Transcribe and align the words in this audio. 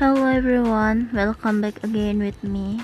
Hello 0.00 0.24
everyone, 0.32 1.12
welcome 1.12 1.60
back 1.60 1.76
again 1.84 2.24
with 2.24 2.40
me. 2.40 2.80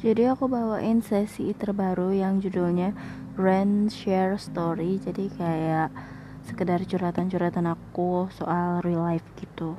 Jadi 0.00 0.24
aku 0.24 0.48
bawain 0.48 1.04
sesi 1.04 1.52
terbaru 1.52 2.16
yang 2.16 2.40
judulnya 2.40 2.96
Rent 3.36 3.92
Share 3.92 4.40
Story. 4.40 5.04
Jadi 5.04 5.28
kayak 5.36 5.92
sekedar 6.48 6.80
curhatan-curhatan 6.88 7.68
aku 7.68 8.32
soal 8.32 8.80
real 8.80 9.04
life 9.04 9.28
gitu. 9.36 9.76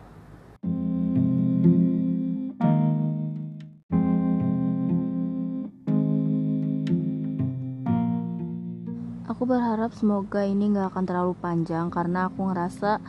Aku 9.32 9.48
berharap 9.48 9.96
semoga 9.96 10.44
ini 10.44 10.76
gak 10.76 10.92
akan 10.92 11.08
terlalu 11.08 11.40
panjang 11.40 11.88
karena 11.88 12.28
aku 12.28 12.52
ngerasa 12.52 13.00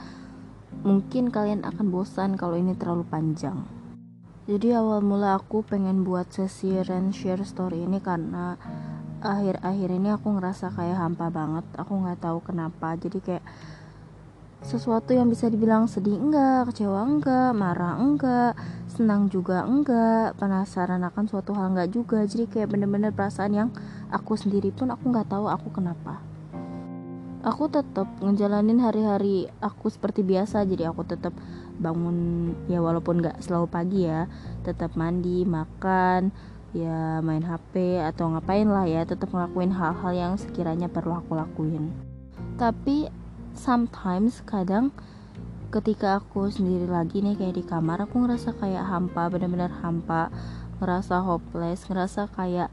mungkin 0.86 1.34
kalian 1.34 1.66
akan 1.66 1.90
bosan 1.90 2.38
kalau 2.38 2.54
ini 2.54 2.78
terlalu 2.78 3.02
panjang. 3.10 3.66
Jadi 4.46 4.70
awal 4.70 5.02
mula 5.02 5.34
aku 5.34 5.66
pengen 5.66 6.06
buat 6.06 6.30
sesi 6.30 6.78
rent 6.78 7.10
share 7.10 7.42
story 7.42 7.82
ini 7.82 7.98
karena 7.98 8.54
akhir-akhir 9.18 9.88
ini 9.90 10.14
aku 10.14 10.38
ngerasa 10.38 10.70
kayak 10.70 11.02
hampa 11.02 11.26
banget. 11.26 11.66
Aku 11.74 11.98
nggak 11.98 12.22
tahu 12.22 12.38
kenapa. 12.38 12.94
Jadi 12.94 13.18
kayak 13.18 13.42
sesuatu 14.62 15.10
yang 15.10 15.26
bisa 15.26 15.50
dibilang 15.50 15.90
sedih 15.90 16.22
enggak, 16.22 16.70
kecewa 16.70 17.02
enggak, 17.02 17.50
marah 17.50 17.98
enggak, 17.98 18.54
senang 18.86 19.26
juga 19.26 19.66
enggak, 19.66 20.38
penasaran 20.38 21.02
akan 21.02 21.26
suatu 21.26 21.50
hal 21.58 21.74
enggak 21.74 21.90
juga. 21.90 22.22
Jadi 22.22 22.46
kayak 22.46 22.70
bener-bener 22.70 23.10
perasaan 23.10 23.58
yang 23.58 23.70
aku 24.12 24.36
sendiri 24.36 24.68
pun 24.70 24.92
aku 24.92 25.08
nggak 25.08 25.32
tahu 25.32 25.48
aku 25.48 25.72
kenapa. 25.72 26.20
Aku 27.42 27.66
tetap 27.66 28.06
ngejalanin 28.22 28.78
hari-hari 28.78 29.50
aku 29.58 29.90
seperti 29.90 30.22
biasa 30.22 30.62
jadi 30.62 30.94
aku 30.94 31.02
tetap 31.02 31.34
bangun 31.82 32.52
ya 32.70 32.78
walaupun 32.78 33.18
nggak 33.18 33.42
selalu 33.42 33.66
pagi 33.66 34.06
ya 34.06 34.30
tetap 34.62 34.94
mandi 34.94 35.42
makan 35.42 36.30
ya 36.70 37.18
main 37.18 37.42
HP 37.42 37.98
atau 37.98 38.30
ngapain 38.30 38.68
lah 38.70 38.86
ya 38.86 39.02
tetap 39.02 39.34
ngelakuin 39.34 39.74
hal-hal 39.74 40.12
yang 40.14 40.32
sekiranya 40.38 40.86
perlu 40.86 41.18
aku 41.18 41.34
lakuin. 41.34 41.90
Tapi 42.60 43.10
sometimes 43.58 44.40
kadang 44.46 44.94
ketika 45.72 46.20
aku 46.20 46.52
sendiri 46.52 46.84
lagi 46.86 47.24
nih 47.24 47.36
kayak 47.36 47.56
di 47.56 47.64
kamar 47.64 48.04
aku 48.04 48.22
ngerasa 48.22 48.54
kayak 48.60 48.86
hampa 48.86 49.32
bener-bener 49.32 49.72
hampa 49.82 50.28
ngerasa 50.78 51.24
hopeless 51.24 51.88
ngerasa 51.88 52.28
kayak 52.36 52.68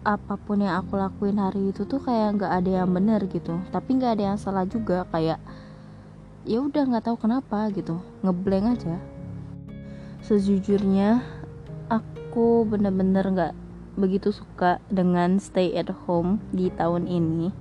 apa 0.00 0.40
pun 0.40 0.64
yang 0.64 0.80
aku 0.80 0.96
lakuin 0.96 1.36
hari 1.36 1.76
itu 1.76 1.84
tuh 1.84 2.00
kayak 2.00 2.40
nggak 2.40 2.52
ada 2.52 2.70
yang 2.82 2.90
bener 2.92 3.20
gitu. 3.28 3.60
Tapi 3.68 4.00
nggak 4.00 4.12
ada 4.16 4.24
yang 4.32 4.38
salah 4.40 4.64
juga 4.64 5.04
kayak 5.12 5.36
ya 6.48 6.58
udah 6.64 6.88
nggak 6.88 7.04
tahu 7.04 7.16
kenapa 7.20 7.68
gitu. 7.76 8.00
Ngeblank 8.24 8.80
aja. 8.80 8.96
Sejujurnya 10.24 11.20
aku 11.92 12.64
bener-bener 12.64 13.24
nggak 13.28 13.54
begitu 14.00 14.32
suka 14.32 14.80
dengan 14.88 15.36
stay 15.36 15.76
at 15.76 15.92
home 16.08 16.40
di 16.48 16.72
tahun 16.72 17.04
ini. 17.04 17.52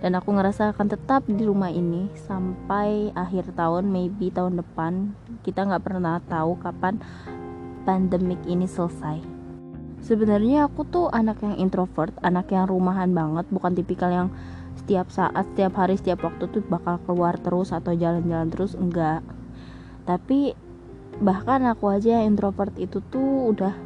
Dan 0.00 0.16
aku 0.16 0.32
ngerasa 0.32 0.72
akan 0.72 0.88
tetap 0.90 1.28
di 1.28 1.44
rumah 1.44 1.68
ini 1.68 2.08
sampai 2.24 3.12
akhir 3.12 3.52
tahun 3.54 3.86
maybe 3.86 4.32
tahun 4.32 4.58
depan. 4.58 5.14
Kita 5.46 5.68
nggak 5.68 5.84
pernah 5.86 6.18
tahu 6.24 6.56
kapan 6.58 6.98
pandemik 7.84 8.40
ini 8.48 8.64
selesai 8.64 9.39
sebenarnya 10.04 10.68
aku 10.68 10.84
tuh 10.88 11.06
anak 11.12 11.44
yang 11.44 11.56
introvert 11.60 12.12
anak 12.24 12.50
yang 12.50 12.66
rumahan 12.66 13.12
banget 13.12 13.46
bukan 13.52 13.72
tipikal 13.76 14.10
yang 14.10 14.28
setiap 14.80 15.12
saat 15.12 15.44
setiap 15.52 15.76
hari 15.76 15.94
setiap 16.00 16.24
waktu 16.24 16.48
tuh 16.50 16.64
bakal 16.66 16.96
keluar 17.04 17.36
terus 17.36 17.70
atau 17.70 17.92
jalan-jalan 17.92 18.48
terus 18.48 18.72
enggak. 18.74 19.20
Tapi 20.08 20.56
bahkan 21.20 21.62
aku 21.68 21.92
aja 21.92 22.20
yang 22.20 22.34
introvert 22.34 22.72
itu 22.80 23.04
tuh 23.12 23.52
udah 23.52 23.76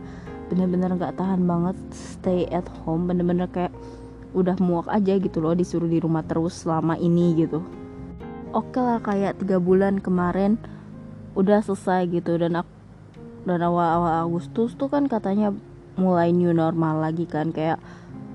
bener-bener 0.48 0.94
gak 1.00 1.18
tahan 1.18 1.42
banget 1.42 1.74
stay 1.90 2.46
at 2.52 2.68
home 2.84 3.10
bener-bener 3.10 3.50
kayak 3.50 3.74
udah 4.36 4.54
muak 4.62 4.86
aja 4.92 5.18
gitu 5.18 5.42
loh 5.42 5.56
disuruh 5.56 5.88
di 5.88 5.98
rumah 5.98 6.22
terus 6.22 6.62
selama 6.62 6.94
ini 7.00 7.34
gitu. 7.36 7.64
Oke 8.54 8.78
lah 8.78 9.02
kayak 9.02 9.42
tiga 9.42 9.58
bulan 9.58 9.98
kemarin 9.98 10.56
udah 11.34 11.58
selesai 11.58 12.06
gitu 12.06 12.38
dan 12.38 12.62
aku 12.62 12.70
dan 13.44 13.60
awal-awal 13.60 14.24
Agustus 14.24 14.72
tuh 14.78 14.88
kan 14.88 15.04
katanya 15.04 15.52
mulai 15.94 16.34
new 16.34 16.50
normal 16.50 16.98
lagi 16.98 17.26
kan 17.26 17.54
kayak 17.54 17.78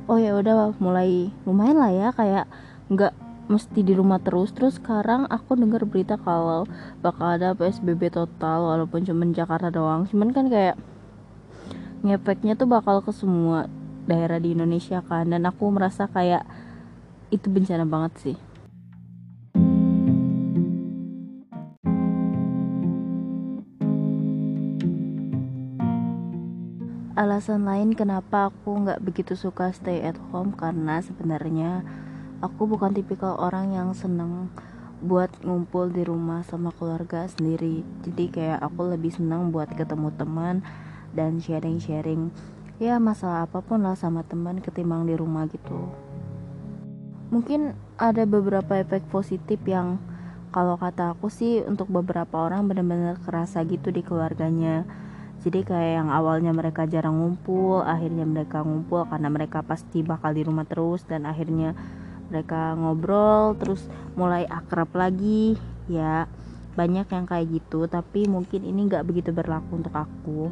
oh 0.08 0.18
ya 0.18 0.34
udah 0.34 0.74
mulai 0.80 1.30
lumayan 1.44 1.78
lah 1.78 1.92
ya 1.92 2.10
kayak 2.16 2.46
nggak 2.90 3.14
mesti 3.50 3.82
di 3.82 3.94
rumah 3.98 4.22
terus. 4.22 4.54
Terus 4.54 4.78
sekarang 4.78 5.26
aku 5.28 5.58
dengar 5.58 5.84
berita 5.84 6.16
kalau 6.22 6.70
bakal 7.02 7.36
ada 7.36 7.58
psbb 7.58 8.14
total 8.14 8.70
walaupun 8.70 9.04
cuma 9.04 9.26
Jakarta 9.34 9.74
doang. 9.74 10.06
Cuman 10.06 10.30
kan 10.32 10.48
kayak 10.48 10.78
ngefeknya 12.06 12.56
tuh 12.56 12.70
bakal 12.70 13.02
ke 13.04 13.12
semua 13.12 13.68
daerah 14.06 14.38
di 14.38 14.54
Indonesia 14.54 15.02
kan. 15.02 15.30
Dan 15.30 15.50
aku 15.50 15.70
merasa 15.74 16.06
kayak 16.06 16.46
itu 17.30 17.50
bencana 17.50 17.86
banget 17.86 18.14
sih 18.18 18.38
alasan 27.20 27.68
lain 27.68 27.92
kenapa 27.92 28.48
aku 28.48 28.80
nggak 28.80 29.04
begitu 29.04 29.36
suka 29.36 29.76
stay 29.76 30.00
at 30.00 30.16
home 30.32 30.56
karena 30.56 31.04
sebenarnya 31.04 31.84
aku 32.40 32.64
bukan 32.64 32.96
tipikal 32.96 33.36
orang 33.36 33.76
yang 33.76 33.92
seneng 33.92 34.48
buat 35.04 35.28
ngumpul 35.44 35.92
di 35.92 36.08
rumah 36.08 36.48
sama 36.48 36.72
keluarga 36.72 37.28
sendiri. 37.28 37.84
Jadi 38.08 38.32
kayak 38.32 38.64
aku 38.64 38.96
lebih 38.96 39.12
seneng 39.12 39.52
buat 39.52 39.68
ketemu 39.68 40.16
teman 40.16 40.64
dan 41.12 41.44
sharing-sharing 41.44 42.32
ya 42.80 42.96
masalah 43.04 43.44
apa 43.44 43.60
pun 43.60 43.84
lah 43.84 44.00
sama 44.00 44.24
teman 44.24 44.64
ketimbang 44.64 45.04
di 45.04 45.20
rumah 45.20 45.44
gitu. 45.52 45.92
Mungkin 47.36 47.76
ada 48.00 48.24
beberapa 48.24 48.80
efek 48.80 49.12
positif 49.12 49.60
yang 49.68 50.00
kalau 50.56 50.80
kata 50.80 51.20
aku 51.20 51.28
sih 51.28 51.68
untuk 51.68 51.92
beberapa 51.92 52.48
orang 52.48 52.72
benar-benar 52.72 53.20
kerasa 53.20 53.60
gitu 53.68 53.92
di 53.92 54.08
keluarganya 54.08 54.88
jadi 55.40 55.64
kayak 55.64 55.94
yang 56.04 56.10
awalnya 56.12 56.52
mereka 56.52 56.84
jarang 56.84 57.16
ngumpul 57.16 57.80
akhirnya 57.80 58.28
mereka 58.28 58.60
ngumpul 58.60 59.08
karena 59.08 59.32
mereka 59.32 59.64
pasti 59.64 60.04
bakal 60.04 60.36
di 60.36 60.44
rumah 60.44 60.68
terus 60.68 61.08
dan 61.08 61.24
akhirnya 61.24 61.72
mereka 62.28 62.76
ngobrol 62.76 63.56
terus 63.56 63.88
mulai 64.20 64.44
akrab 64.46 64.92
lagi. 64.92 65.56
Ya 65.88 66.28
banyak 66.76 67.08
yang 67.08 67.26
kayak 67.26 67.48
gitu 67.50 67.88
tapi 67.88 68.28
mungkin 68.28 68.68
ini 68.68 68.92
nggak 68.92 69.08
begitu 69.08 69.32
berlaku 69.32 69.80
untuk 69.80 69.96
aku. 69.96 70.52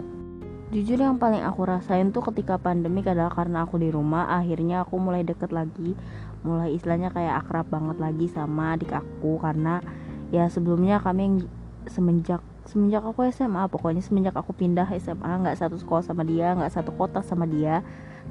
Jujur 0.72 1.00
yang 1.00 1.16
paling 1.16 1.44
aku 1.44 1.64
rasain 1.64 2.12
tuh 2.12 2.24
ketika 2.28 2.59
pandemi 2.59 3.00
adalah 3.00 3.31
karena 3.31 3.64
aku 3.64 3.80
di 3.80 3.88
rumah 3.88 4.28
akhirnya 4.40 4.88
aku 4.88 5.00
mulai 5.00 5.28
deket 5.28 5.52
lagi. 5.52 6.00
Mulai 6.48 6.80
istilahnya 6.80 7.12
kayak 7.12 7.44
akrab 7.44 7.68
banget 7.68 8.00
lagi 8.00 8.31
sama 8.31 8.80
adik 8.80 8.96
aku 8.96 9.36
karena 9.44 9.84
ya 10.31 10.48
sebelumnya 10.48 11.04
kami 11.04 11.44
semenjak 11.88 12.40
semenjak 12.68 13.04
aku 13.04 13.26
SMA 13.32 13.64
pokoknya 13.72 14.04
semenjak 14.04 14.36
aku 14.36 14.52
pindah 14.52 14.88
SMA 15.00 15.32
nggak 15.44 15.58
satu 15.58 15.80
sekolah 15.80 16.04
sama 16.04 16.28
dia 16.28 16.52
nggak 16.52 16.76
satu 16.76 16.92
kota 16.94 17.24
sama 17.24 17.48
dia 17.48 17.82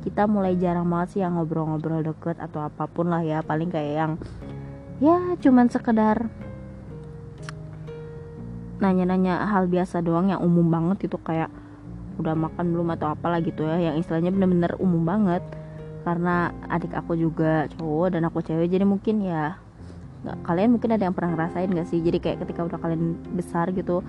kita 0.04 0.28
mulai 0.28 0.58
jarang 0.58 0.88
banget 0.90 1.16
sih 1.16 1.20
yang 1.24 1.38
ngobrol-ngobrol 1.38 2.02
deket 2.04 2.36
atau 2.42 2.60
apa 2.66 2.84
pun 2.90 3.08
lah 3.08 3.22
ya. 3.24 3.40
Paling 3.40 3.72
kayak 3.72 3.94
yang 3.96 4.12
ya 5.00 5.36
cuman 5.40 5.68
sekedar 5.68 6.28
nanya-nanya 8.76 9.48
hal 9.48 9.68
biasa 9.72 10.04
doang 10.04 10.28
yang 10.28 10.40
umum 10.44 10.68
banget 10.68 11.08
itu 11.08 11.16
kayak 11.20 11.48
udah 12.16 12.32
makan 12.32 12.72
belum 12.72 12.92
atau 12.96 13.12
apalah 13.12 13.40
gitu 13.40 13.64
ya. 13.64 13.92
Yang 13.92 14.04
istilahnya 14.04 14.30
bener-bener 14.34 14.72
umum 14.76 15.02
banget. 15.06 15.44
Karena 16.06 16.54
adik 16.70 16.94
aku 16.94 17.18
juga 17.18 17.66
cowok 17.74 18.14
dan 18.14 18.22
aku 18.30 18.38
cewek 18.44 18.70
jadi 18.70 18.86
mungkin 18.86 19.26
ya 19.26 19.58
nggak 20.24 20.38
kalian 20.46 20.68
mungkin 20.76 20.90
ada 20.94 21.02
yang 21.08 21.14
pernah 21.14 21.36
ngerasain 21.36 21.68
gak 21.70 21.88
sih? 21.88 22.00
Jadi 22.00 22.18
kayak 22.18 22.38
ketika 22.46 22.64
udah 22.66 22.78
kalian 22.80 23.18
besar 23.36 23.70
gitu 23.74 24.00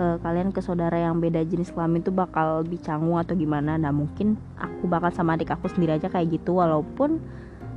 uh, 0.00 0.16
kalian 0.24 0.50
ke 0.50 0.64
saudara 0.64 0.96
yang 0.96 1.20
beda 1.20 1.44
jenis 1.44 1.70
kelamin 1.76 2.00
tuh 2.00 2.16
bakal 2.16 2.64
bicanggu 2.64 3.20
atau 3.20 3.36
gimana? 3.36 3.76
Nah 3.76 3.92
mungkin 3.92 4.40
aku 4.56 4.88
bakal 4.88 5.12
sama 5.12 5.36
adik 5.36 5.52
aku 5.52 5.68
sendiri 5.68 6.00
aja 6.00 6.08
kayak 6.08 6.40
gitu 6.40 6.56
walaupun 6.56 7.20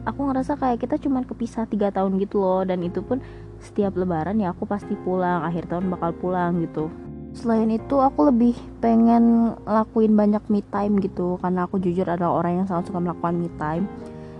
aku 0.08 0.20
ngerasa 0.32 0.56
kayak 0.56 0.84
kita 0.84 0.96
cuma 1.04 1.24
kepisah 1.28 1.68
tiga 1.68 1.92
tahun 1.92 2.16
gitu 2.24 2.40
loh. 2.40 2.64
Dan 2.64 2.82
itu 2.88 3.04
pun 3.04 3.20
setiap 3.60 4.00
lebaran 4.00 4.40
ya 4.40 4.56
aku 4.56 4.64
pasti 4.64 4.96
pulang 4.96 5.44
akhir 5.44 5.68
tahun 5.68 5.92
bakal 5.92 6.16
pulang 6.16 6.64
gitu. 6.64 6.88
Selain 7.34 7.66
itu 7.74 7.98
aku 7.98 8.30
lebih 8.30 8.54
pengen 8.78 9.58
lakuin 9.66 10.14
banyak 10.14 10.44
me 10.54 10.62
time 10.70 11.02
gitu 11.02 11.42
karena 11.42 11.66
aku 11.66 11.82
jujur 11.82 12.06
adalah 12.06 12.46
orang 12.46 12.62
yang 12.62 12.68
sangat 12.70 12.94
suka 12.94 13.02
melakukan 13.02 13.36
me 13.36 13.50
time. 13.58 13.86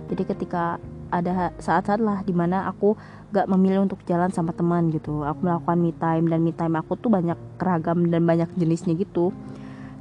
Jadi 0.08 0.22
ketika 0.30 0.78
ada 1.10 1.50
saat-saat 1.58 1.98
lah 1.98 2.22
di 2.22 2.34
mana 2.34 2.70
aku 2.70 2.94
gak 3.34 3.50
memilih 3.50 3.82
untuk 3.82 3.98
jalan 4.06 4.30
sama 4.30 4.54
teman 4.54 4.94
gitu. 4.94 5.26
Aku 5.26 5.42
melakukan 5.42 5.74
me 5.82 5.90
time 5.90 6.30
dan 6.30 6.46
me 6.46 6.54
time 6.54 6.78
aku 6.78 6.94
tuh 6.94 7.10
banyak 7.10 7.34
keragam 7.58 8.06
dan 8.06 8.22
banyak 8.22 8.46
jenisnya 8.54 8.94
gitu. 8.94 9.34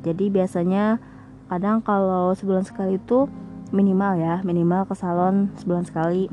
Jadi 0.06 0.30
biasanya 0.30 1.02
kadang 1.50 1.82
kalau 1.82 2.38
sebulan 2.38 2.62
sekali 2.62 3.02
itu 3.02 3.26
minimal 3.74 4.22
ya 4.22 4.36
minimal 4.46 4.86
ke 4.86 4.94
salon 4.94 5.50
sebulan 5.58 5.90
sekali. 5.90 6.30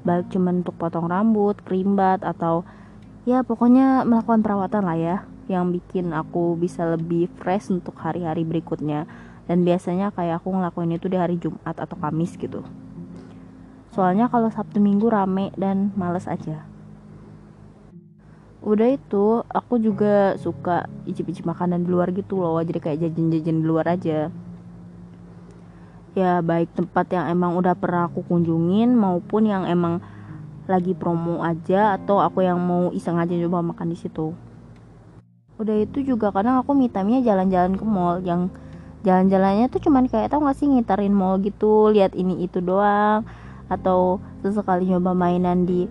Baik 0.00 0.32
cuman 0.32 0.64
untuk 0.64 0.80
potong 0.80 1.12
rambut 1.12 1.60
krimbat 1.60 2.24
atau 2.24 2.64
ya 3.28 3.44
pokoknya 3.44 4.08
melakukan 4.08 4.40
perawatan 4.40 4.82
lah 4.88 4.96
ya 4.96 5.16
yang 5.44 5.68
bikin 5.68 6.16
aku 6.16 6.56
bisa 6.56 6.88
lebih 6.88 7.28
fresh 7.36 7.68
untuk 7.68 8.00
hari-hari 8.00 8.48
berikutnya. 8.48 9.04
Dan 9.44 9.60
biasanya 9.60 10.08
kayak 10.16 10.40
aku 10.40 10.56
ngelakuin 10.56 10.96
itu 10.96 11.04
di 11.12 11.20
hari 11.20 11.36
Jumat 11.36 11.76
atau 11.76 12.00
Kamis 12.00 12.32
gitu 12.40 12.64
soalnya 13.94 14.26
kalau 14.26 14.50
Sabtu 14.50 14.82
Minggu 14.82 15.06
rame 15.06 15.54
dan 15.54 15.94
males 15.94 16.26
aja. 16.26 16.66
Udah 18.64 18.90
itu 18.90 19.46
aku 19.46 19.78
juga 19.78 20.34
suka 20.34 20.90
icip-icip 21.06 21.46
makanan 21.46 21.86
di 21.86 21.88
luar 21.94 22.10
gitu 22.10 22.42
loh 22.42 22.58
jadi 22.64 22.80
kayak 22.82 22.98
jajan-jajan 23.06 23.62
di 23.62 23.64
luar 23.64 23.86
aja. 23.94 24.34
Ya 26.18 26.42
baik 26.42 26.74
tempat 26.74 27.06
yang 27.14 27.30
emang 27.30 27.54
udah 27.54 27.78
pernah 27.78 28.10
aku 28.10 28.26
kunjungin 28.26 28.90
maupun 28.98 29.46
yang 29.46 29.62
emang 29.70 30.02
lagi 30.66 30.96
promo 30.96 31.44
aja 31.44 31.94
atau 31.94 32.18
aku 32.18 32.42
yang 32.42 32.58
mau 32.58 32.90
iseng 32.90 33.20
aja 33.20 33.36
coba 33.46 33.62
makan 33.62 33.94
di 33.94 33.98
situ. 34.00 34.34
Udah 35.54 35.76
itu 35.78 36.02
juga 36.02 36.34
kadang 36.34 36.58
aku 36.58 36.74
mitamnya 36.74 37.22
jalan-jalan 37.22 37.78
ke 37.78 37.84
mall 37.86 38.18
yang 38.26 38.50
jalan-jalannya 39.04 39.68
tuh 39.68 39.84
cuman 39.84 40.08
kayak 40.08 40.32
tau 40.32 40.40
gak 40.40 40.56
sih 40.56 40.66
ngitarin 40.66 41.12
mall 41.12 41.36
gitu 41.38 41.92
lihat 41.92 42.16
ini 42.16 42.48
itu 42.48 42.64
doang 42.64 43.28
atau 43.68 44.20
sesekali 44.44 44.88
nyoba 44.88 45.16
mainan 45.16 45.64
di 45.64 45.88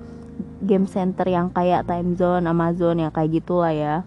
game 0.64 0.86
center 0.88 1.26
yang 1.28 1.52
kayak 1.52 1.86
time 1.90 2.16
zone 2.16 2.46
Amazon 2.46 3.02
yang 3.02 3.12
kayak 3.12 3.44
gitulah 3.44 3.74
ya. 3.74 4.06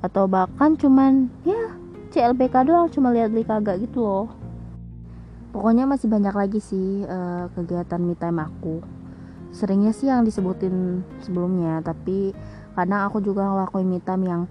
Atau 0.00 0.30
bahkan 0.30 0.78
cuman 0.78 1.28
ya 1.42 1.74
CLBK 2.14 2.54
doang 2.66 2.88
cuma 2.88 3.10
lihat 3.12 3.34
beli 3.34 3.44
kagak 3.44 3.82
gitu 3.82 4.02
loh. 4.02 4.26
Pokoknya 5.50 5.88
masih 5.88 6.06
banyak 6.12 6.34
lagi 6.36 6.60
sih 6.60 7.04
uh, 7.08 7.48
kegiatan 7.56 8.00
me 8.00 8.14
time 8.14 8.44
aku. 8.44 8.84
Seringnya 9.50 9.96
sih 9.96 10.12
yang 10.12 10.22
disebutin 10.22 11.00
sebelumnya 11.24 11.80
tapi 11.80 12.36
kadang 12.76 13.08
aku 13.08 13.24
juga 13.24 13.48
ngelakuin 13.48 13.88
me 13.88 13.98
time 14.04 14.24
yang 14.28 14.42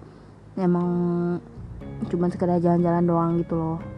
emang 0.58 0.90
cuman 2.10 2.30
sekedar 2.34 2.58
jalan-jalan 2.58 3.06
doang 3.06 3.32
gitu 3.40 3.56
loh 3.56 3.95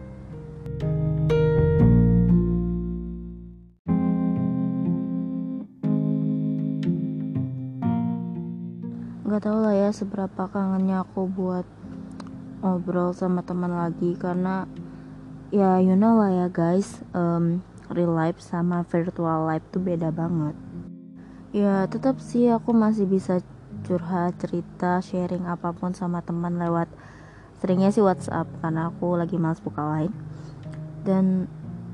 nggak 9.38 9.54
tahu 9.54 9.62
lah 9.62 9.76
ya 9.86 9.94
seberapa 9.94 10.50
kangennya 10.50 11.06
aku 11.06 11.30
buat 11.30 11.62
ngobrol 12.58 13.14
sama 13.14 13.46
teman 13.46 13.70
lagi. 13.70 14.18
Karena 14.18 14.66
ya 15.54 15.78
you 15.78 15.94
know 15.94 16.18
lah 16.18 16.26
ya 16.26 16.46
guys 16.50 17.06
um, 17.14 17.62
real 17.86 18.18
life 18.18 18.42
sama 18.42 18.82
virtual 18.90 19.46
life 19.46 19.62
tuh 19.70 19.78
beda 19.78 20.10
banget. 20.10 20.58
Ya 21.54 21.86
tetap 21.86 22.18
sih 22.18 22.50
aku 22.50 22.74
masih 22.74 23.06
bisa 23.06 23.38
curhat 23.86 24.42
cerita 24.42 24.98
sharing 24.98 25.46
apa 25.46 25.70
pun 25.70 25.94
sama 25.94 26.18
teman 26.18 26.58
lewat 26.58 26.90
seringnya 27.62 27.94
sih 27.94 28.02
WhatsApp 28.02 28.50
karena 28.58 28.90
aku 28.90 29.14
lagi 29.14 29.38
males 29.38 29.62
buka 29.62 29.86
lain. 29.86 30.10
Dan 31.06 31.46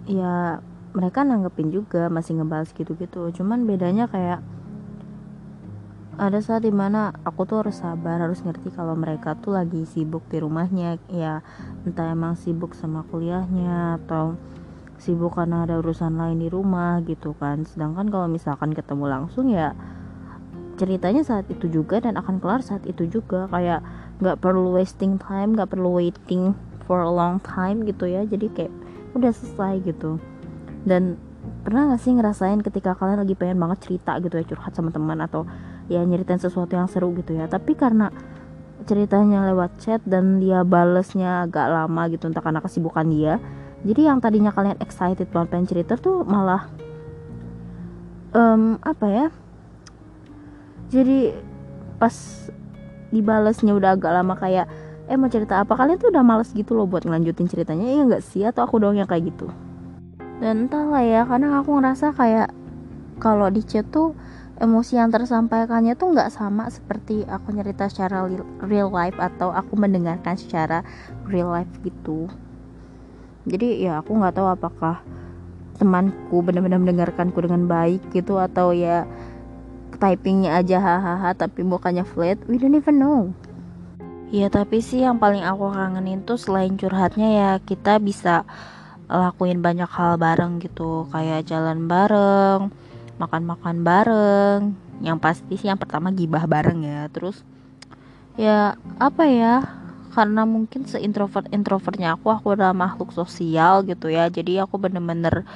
ya 0.09 0.65
mereka 0.97 1.21
nanggepin 1.21 1.69
juga 1.69 2.09
masih 2.09 2.41
ngebahas 2.41 2.73
gitu-gitu. 2.73 3.29
Cuman 3.37 3.69
bedanya 3.69 4.09
kayak 4.09 4.41
ada 6.15 6.39
saat 6.39 6.63
di 6.63 6.71
mana 6.71 7.11
aku 7.27 7.43
tuh 7.43 7.67
harus 7.67 7.83
sabar 7.83 8.23
harus 8.23 8.39
ngerti 8.47 8.71
kalau 8.71 8.95
mereka 8.95 9.35
tuh 9.35 9.59
lagi 9.59 9.83
sibuk 9.83 10.23
di 10.31 10.39
rumahnya. 10.39 11.03
Ya 11.11 11.43
entah 11.83 12.15
emang 12.15 12.39
sibuk 12.39 12.73
sama 12.79 13.03
kuliahnya 13.11 13.99
atau 14.03 14.39
sibuk 15.03 15.35
karena 15.35 15.67
ada 15.67 15.83
urusan 15.83 16.15
lain 16.15 16.39
di 16.39 16.49
rumah 16.49 17.03
gitu 17.03 17.35
kan. 17.37 17.67
Sedangkan 17.67 18.07
kalau 18.09 18.31
misalkan 18.31 18.71
ketemu 18.73 19.05
langsung 19.11 19.51
ya 19.51 19.75
ceritanya 20.75 21.23
saat 21.23 21.47
itu 21.51 21.71
juga 21.71 22.03
dan 22.03 22.15
akan 22.15 22.39
kelar 22.39 22.63
saat 22.63 22.87
itu 22.87 23.11
juga. 23.11 23.51
Kayak 23.51 23.83
nggak 24.23 24.39
perlu 24.39 24.71
wasting 24.71 25.19
time 25.19 25.59
nggak 25.59 25.75
perlu 25.75 25.99
waiting 25.99 26.55
for 26.87 27.03
a 27.03 27.11
long 27.11 27.43
time 27.43 27.83
gitu 27.83 28.07
ya. 28.07 28.23
Jadi 28.23 28.55
kayak 28.55 28.73
udah 29.19 29.35
selesai 29.35 29.83
gitu. 29.83 30.23
Dan 30.87 31.19
pernah 31.65 31.89
gak 31.89 32.01
sih 32.05 32.13
ngerasain 32.13 32.61
ketika 32.61 32.93
kalian 32.93 33.25
lagi 33.25 33.33
pengen 33.33 33.57
banget 33.57 33.89
cerita 33.89 34.21
gitu 34.21 34.37
ya 34.37 34.45
curhat 34.45 34.77
sama 34.77 34.93
teman 34.93 35.17
atau 35.25 35.49
ya 35.89 36.01
nyeritain 36.05 36.41
sesuatu 36.41 36.77
yang 36.77 36.89
seru 36.89 37.13
gitu 37.17 37.37
ya. 37.37 37.49
Tapi 37.49 37.77
karena 37.77 38.13
ceritanya 38.85 39.49
lewat 39.49 39.81
chat 39.81 40.01
dan 40.05 40.39
dia 40.39 40.61
balesnya 40.61 41.49
agak 41.49 41.73
lama 41.73 42.03
gitu 42.13 42.29
entah 42.29 42.45
karena 42.45 42.61
kesibukan 42.61 43.09
dia 43.09 43.41
jadi 43.81 44.13
yang 44.13 44.21
tadinya 44.21 44.53
kalian 44.53 44.77
excited 44.77 45.25
banget 45.33 45.49
pengen 45.57 45.69
cerita 45.73 45.97
tuh 45.97 46.21
malah 46.21 46.69
um, 48.37 48.77
apa 48.85 49.07
ya 49.09 49.27
jadi 50.93 51.33
pas 51.97 52.13
dibalesnya 53.09 53.73
udah 53.73 53.97
agak 53.97 54.13
lama 54.13 54.35
kayak 54.37 54.67
eh 55.05 55.17
mau 55.21 55.29
cerita 55.29 55.61
apa? 55.61 55.77
Kalian 55.77 56.01
tuh 56.01 56.09
udah 56.11 56.25
males 56.25 56.51
gitu 56.51 56.73
loh 56.73 56.89
buat 56.89 57.05
ngelanjutin 57.05 57.47
ceritanya 57.47 57.87
ya 57.87 58.03
nggak 58.09 58.25
sih? 58.25 58.43
Atau 58.43 58.65
aku 58.65 58.81
doang 58.81 58.97
yang 58.97 59.09
kayak 59.09 59.31
gitu? 59.33 59.49
Dan 60.41 60.67
entahlah 60.67 61.05
ya 61.05 61.23
karena 61.29 61.61
aku 61.61 61.77
ngerasa 61.79 62.17
kayak 62.17 62.49
kalau 63.23 63.47
di 63.53 63.63
chat 63.63 63.87
tuh 63.93 64.17
emosi 64.59 64.99
yang 65.01 65.11
tersampaikannya 65.11 65.99
tuh 65.99 66.15
nggak 66.15 66.31
sama 66.31 66.71
seperti 66.71 67.27
aku 67.27 67.51
nyerita 67.51 67.91
secara 67.91 68.27
real 68.63 68.91
life 68.91 69.19
atau 69.19 69.51
aku 69.51 69.75
mendengarkan 69.75 70.39
secara 70.39 70.87
real 71.27 71.51
life 71.51 71.71
gitu. 71.83 72.31
Jadi 73.45 73.85
ya 73.85 74.01
aku 74.01 74.15
nggak 74.15 74.39
tahu 74.39 74.49
apakah 74.49 75.03
temanku 75.75 76.41
benar-benar 76.41 76.79
mendengarkanku 76.79 77.43
dengan 77.43 77.67
baik 77.67 78.01
gitu 78.15 78.39
atau 78.39 78.71
ya 78.71 79.05
typingnya 79.99 80.59
aja 80.59 80.79
hahaha 80.79 81.35
tapi 81.35 81.67
mukanya 81.67 82.07
flat 82.07 82.39
we 82.47 82.57
don't 82.57 82.79
even 82.79 83.03
know. 83.03 83.35
Ya 84.31 84.51
tapi 84.51 84.83
sih 84.83 85.03
yang 85.03 85.19
paling 85.19 85.43
aku 85.43 85.71
kangenin 85.71 86.23
tuh 86.23 86.39
selain 86.39 86.75
curhatnya 86.79 87.29
ya 87.31 87.51
kita 87.63 87.99
bisa 87.99 88.47
lakuin 89.11 89.61
banyak 89.61 89.87
hal 89.91 90.17
bareng 90.17 90.63
gitu 90.63 91.07
kayak 91.13 91.45
jalan 91.47 91.87
bareng 91.91 92.73
makan-makan 93.21 93.77
bareng. 93.87 94.61
Yang 95.03 95.19
pasti 95.21 95.55
sih 95.59 95.69
yang 95.71 95.81
pertama 95.81 96.11
gibah 96.11 96.45
bareng 96.47 96.83
ya. 96.85 97.07
Terus 97.11 97.43
ya 98.35 98.75
apa 98.99 99.25
ya 99.31 99.63
karena 100.11 100.43
mungkin 100.47 100.87
seintrovert 100.87 101.51
introvertnya 101.51 102.19
aku 102.19 102.31
aku 102.31 102.59
udah 102.59 102.75
makhluk 102.75 103.15
sosial 103.15 103.87
gitu 103.87 104.11
ya. 104.11 104.27
Jadi 104.31 104.59
aku 104.59 104.79
bener-bener 104.79 105.47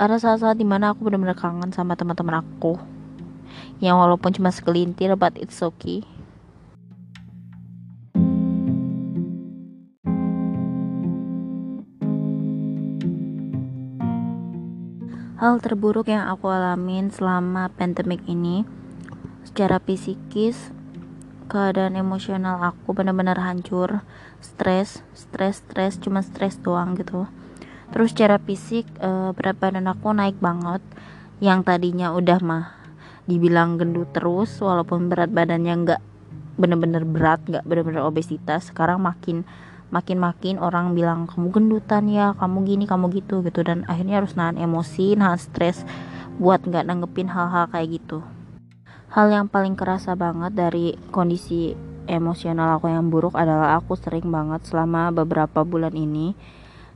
ada 0.00 0.16
saat-saat 0.16 0.56
di 0.56 0.64
mana 0.64 0.92
aku 0.92 1.04
bener-bener 1.04 1.36
kangen 1.36 1.72
sama 1.72 1.96
teman-teman 1.96 2.40
aku. 2.40 2.80
Yang 3.80 3.96
walaupun 3.96 4.30
cuma 4.36 4.52
segelintir 4.52 5.16
but 5.16 5.34
it's 5.40 5.64
okay 5.64 6.04
Hal 15.40 15.56
terburuk 15.56 16.12
yang 16.12 16.28
aku 16.28 16.52
alamin 16.52 17.08
selama 17.08 17.72
pandemik 17.72 18.20
ini. 18.28 18.68
Secara 19.40 19.80
psikis 19.80 20.68
keadaan 21.48 21.96
emosional 21.96 22.60
aku 22.60 22.92
benar-benar 22.92 23.40
hancur. 23.40 24.04
Stres 24.44 25.00
stres 25.16 25.64
stres 25.64 25.96
cuma 25.96 26.20
stres 26.20 26.60
doang 26.60 26.92
gitu. 26.92 27.24
Terus 27.88 28.12
secara 28.12 28.36
fisik 28.36 28.84
e, 29.00 29.32
berat 29.32 29.56
badan 29.56 29.88
aku 29.88 30.12
naik 30.12 30.36
banget. 30.44 30.84
Yang 31.40 31.72
tadinya 31.72 32.12
udah 32.12 32.38
mah 32.44 32.76
dibilang 33.24 33.80
gendut 33.80 34.12
terus 34.12 34.60
walaupun 34.60 35.08
berat 35.08 35.32
badannya 35.32 35.72
nggak 35.88 36.00
bener-bener 36.60 37.08
berat 37.08 37.40
nggak 37.48 37.64
bener-bener 37.64 38.04
obesitas 38.04 38.68
sekarang 38.68 39.00
makin 39.00 39.48
makin-makin 39.90 40.62
orang 40.62 40.94
bilang 40.94 41.26
kamu 41.26 41.50
gendutan 41.50 42.06
ya 42.06 42.32
kamu 42.38 42.66
gini 42.66 42.84
kamu 42.86 43.10
gitu 43.14 43.42
gitu. 43.44 43.60
Dan 43.66 43.86
akhirnya 43.90 44.22
harus 44.22 44.38
nahan 44.38 44.56
emosi 44.56 45.18
nahan 45.18 45.38
stres 45.38 45.82
buat 46.40 46.64
nggak 46.64 46.86
nanggepin 46.88 47.28
hal-hal 47.28 47.68
kayak 47.68 48.00
gitu. 48.00 48.24
Hal 49.10 49.26
yang 49.28 49.50
paling 49.50 49.74
kerasa 49.74 50.14
banget 50.14 50.54
dari 50.54 50.94
kondisi 51.10 51.74
emosional 52.06 52.78
aku 52.78 52.90
yang 52.90 53.10
buruk 53.10 53.34
adalah 53.34 53.78
aku 53.78 53.98
sering 53.98 54.30
banget 54.30 54.62
selama 54.66 55.10
beberapa 55.10 55.66
bulan 55.66 55.92
ini 55.98 56.32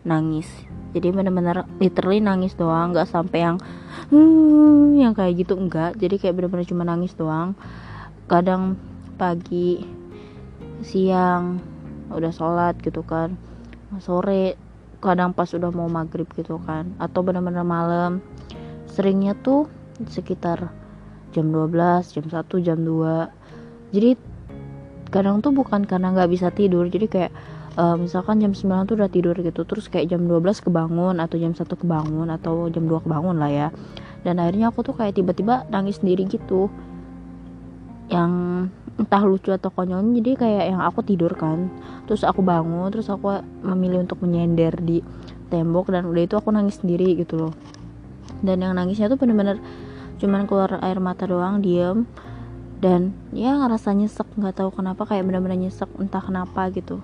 nangis. 0.06 0.46
Jadi 0.94 1.10
bener-bener 1.10 1.66
literally 1.82 2.22
nangis 2.22 2.54
doang 2.54 2.94
nggak 2.94 3.10
sampai 3.10 3.38
yang 3.42 3.56
hmm, 4.14 4.94
yang 4.94 5.12
kayak 5.12 5.42
gitu 5.42 5.58
enggak 5.58 5.98
jadi 5.98 6.14
kayak 6.22 6.34
bener-bener 6.38 6.66
cuma 6.70 6.86
nangis 6.86 7.18
doang. 7.18 7.58
Kadang 8.30 8.78
pagi 9.18 9.82
siang 10.86 11.73
udah 12.14 12.32
sholat 12.32 12.78
gitu 12.80 13.02
kan. 13.02 13.36
Sore 14.00 14.56
kadang 15.04 15.36
pas 15.36 15.50
udah 15.52 15.70
mau 15.74 15.90
maghrib 15.90 16.26
gitu 16.34 16.62
kan. 16.62 16.94
Atau 17.02 17.26
benar-benar 17.26 17.66
malam. 17.66 18.24
Seringnya 18.88 19.34
tuh 19.34 19.66
sekitar 20.08 20.70
jam 21.34 21.50
12 21.50 22.14
jam 22.14 22.26
1 22.30 22.66
jam 22.66 22.78
2 22.78 23.94
jadi 23.94 24.18
kadang 25.14 25.38
tuh 25.38 25.54
bukan 25.54 25.86
karena 25.86 26.10
nggak 26.10 26.30
bisa 26.34 26.50
tidur. 26.50 26.90
Jadi 26.90 27.06
kayak 27.06 27.32
uh, 27.78 27.94
misalkan 27.94 28.42
jam 28.42 28.50
9 28.50 28.90
tuh 28.90 28.98
udah 28.98 29.06
tidur 29.06 29.38
gitu. 29.38 29.62
Terus 29.62 29.86
kayak 29.86 30.10
jam 30.10 30.26
12 30.26 30.66
kebangun 30.66 31.22
atau 31.22 31.38
jam 31.38 31.54
1 31.54 31.62
kebangun 31.62 32.26
atau 32.34 32.66
jam 32.74 32.90
2 32.90 33.06
kebangun 33.06 33.38
lah 33.38 33.50
ya. 33.54 33.68
Dan 34.26 34.42
akhirnya 34.42 34.74
aku 34.74 34.82
tuh 34.82 34.98
kayak 34.98 35.14
tiba-tiba 35.14 35.62
nangis 35.70 36.02
sendiri 36.02 36.26
gitu 36.26 36.66
yang 38.12 38.32
entah 38.94 39.22
lucu 39.26 39.50
atau 39.50 39.74
konyol 39.74 40.14
jadi 40.22 40.30
kayak 40.38 40.64
yang 40.76 40.82
aku 40.84 41.02
tidur 41.02 41.34
kan. 41.34 41.72
Terus 42.06 42.22
aku 42.22 42.44
bangun 42.44 42.92
terus 42.94 43.10
aku 43.10 43.42
memilih 43.64 44.06
untuk 44.06 44.22
menyender 44.22 44.76
di 44.78 45.02
tembok 45.50 45.90
dan 45.90 46.06
udah 46.06 46.22
itu 46.22 46.34
aku 46.38 46.54
nangis 46.54 46.78
sendiri 46.78 47.18
gitu 47.18 47.48
loh. 47.48 47.52
Dan 48.44 48.60
yang 48.62 48.76
nangisnya 48.76 49.08
tuh 49.08 49.18
bener-bener 49.18 49.58
cuman 50.20 50.46
keluar 50.46 50.78
air 50.84 50.98
mata 51.02 51.26
doang 51.26 51.58
diem. 51.64 52.06
Dan 52.78 53.16
ya 53.32 53.56
ngerasa 53.56 53.96
nyesek 53.96 54.28
nggak 54.36 54.60
tahu 54.60 54.70
kenapa 54.74 55.08
kayak 55.08 55.24
bener-bener 55.24 55.56
nyesek 55.56 55.88
entah 55.96 56.20
kenapa 56.20 56.68
gitu. 56.68 57.00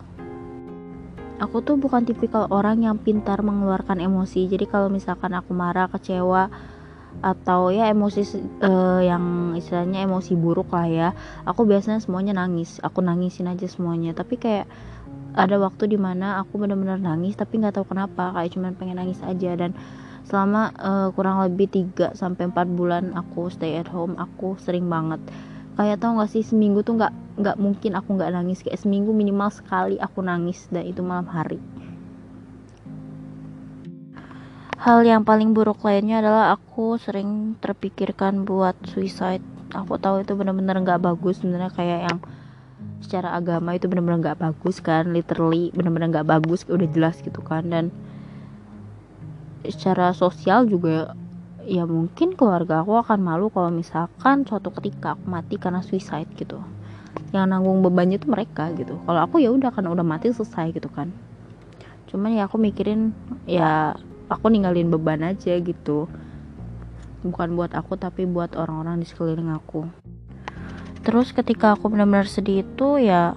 Aku 1.41 1.65
tuh 1.65 1.81
bukan 1.81 2.05
tipikal 2.05 2.45
orang 2.53 2.85
yang 2.85 3.01
pintar 3.01 3.41
mengeluarkan 3.41 3.97
emosi. 3.97 4.45
Jadi 4.45 4.69
kalau 4.69 4.93
misalkan 4.93 5.33
aku 5.33 5.57
marah 5.57 5.89
kecewa 5.89 6.53
atau 7.21 7.69
ya 7.69 7.93
emosi 7.93 8.23
uh, 8.65 9.01
yang 9.05 9.55
istilahnya 9.57 10.09
emosi 10.09 10.33
buruk 10.37 10.73
lah 10.73 10.89
ya. 10.89 11.09
Aku 11.45 11.69
biasanya 11.69 12.01
semuanya 12.01 12.37
nangis. 12.37 12.81
Aku 12.81 13.05
nangisin 13.05 13.49
aja 13.49 13.69
semuanya. 13.69 14.17
Tapi 14.17 14.41
kayak 14.41 14.67
ada 15.37 15.63
waktu 15.63 15.87
di 15.87 15.99
mana 16.01 16.43
aku 16.43 16.59
benar-benar 16.59 16.99
nangis 16.99 17.37
tapi 17.37 17.61
nggak 17.61 17.77
tahu 17.77 17.93
kenapa. 17.93 18.33
Kayak 18.33 18.51
cuman 18.57 18.73
pengen 18.77 18.97
nangis 18.97 19.21
aja. 19.21 19.53
Dan 19.53 19.77
selama 20.25 20.73
uh, 20.81 21.09
kurang 21.13 21.45
lebih 21.45 21.69
3 21.93 22.17
sampai 22.17 22.49
4 22.49 22.79
bulan 22.79 23.13
aku 23.13 23.53
stay 23.53 23.77
at 23.77 23.89
home 23.89 24.17
aku 24.17 24.57
sering 24.57 24.89
banget. 24.89 25.21
Kayak 25.77 26.03
tau 26.03 26.13
gak 26.21 26.29
sih 26.29 26.45
seminggu 26.45 26.85
tuh 26.85 27.01
nggak 27.01 27.41
nggak 27.41 27.57
mungkin 27.57 27.97
aku 27.97 28.17
nggak 28.17 28.33
nangis. 28.33 28.65
Kayak 28.65 28.81
seminggu 28.81 29.13
minimal 29.13 29.53
sekali 29.53 30.01
aku 30.01 30.25
nangis 30.25 30.69
dan 30.73 30.89
itu 30.89 31.05
malam 31.05 31.29
hari 31.29 31.61
hal 34.81 35.05
yang 35.05 35.29
paling 35.29 35.53
buruk 35.53 35.85
lainnya 35.85 36.25
adalah 36.25 36.57
aku 36.57 36.97
sering 36.97 37.61
terpikirkan 37.61 38.49
buat 38.49 38.73
suicide. 38.89 39.45
Aku 39.77 40.01
tahu 40.01 40.25
itu 40.25 40.33
benar-benar 40.33 40.81
nggak 40.81 41.05
bagus 41.05 41.45
sebenarnya 41.45 41.69
kayak 41.77 42.01
yang 42.09 42.19
secara 43.05 43.37
agama 43.37 43.77
itu 43.77 43.93
benar-benar 43.93 44.19
nggak 44.25 44.41
bagus 44.41 44.81
kan 44.81 45.13
literally 45.13 45.69
benar-benar 45.77 46.09
nggak 46.09 46.29
bagus 46.33 46.65
udah 46.65 46.89
jelas 46.89 47.21
gitu 47.21 47.45
kan. 47.45 47.69
Dan 47.69 47.93
secara 49.69 50.17
sosial 50.17 50.65
juga 50.65 51.13
ya 51.69 51.85
mungkin 51.85 52.33
keluarga 52.33 52.81
aku 52.81 52.97
akan 53.05 53.21
malu 53.21 53.53
kalau 53.53 53.69
misalkan 53.69 54.49
suatu 54.49 54.73
ketika 54.81 55.13
aku 55.13 55.29
mati 55.29 55.61
karena 55.61 55.85
suicide 55.85 56.33
gitu. 56.41 56.57
Yang 57.37 57.53
nanggung 57.53 57.85
bebannya 57.85 58.17
itu 58.17 58.33
mereka 58.33 58.73
gitu. 58.73 58.97
Kalau 59.05 59.21
aku 59.29 59.45
ya 59.45 59.53
udah 59.53 59.69
kan 59.69 59.85
udah 59.85 60.03
mati 60.03 60.33
selesai 60.33 60.73
gitu 60.73 60.89
kan. 60.89 61.13
Cuman 62.09 62.33
ya 62.33 62.49
aku 62.49 62.57
mikirin 62.57 63.13
ya 63.45 63.95
aku 64.31 64.47
ninggalin 64.47 64.89
beban 64.89 65.27
aja 65.27 65.59
gitu. 65.59 66.07
Bukan 67.27 67.59
buat 67.59 67.75
aku 67.75 67.99
tapi 67.99 68.25
buat 68.25 68.55
orang-orang 68.55 69.03
di 69.03 69.07
sekeliling 69.11 69.51
aku. 69.53 69.85
Terus 71.03 71.35
ketika 71.35 71.75
aku 71.75 71.91
benar-benar 71.91 72.31
sedih 72.31 72.63
itu 72.63 73.03
ya 73.03 73.35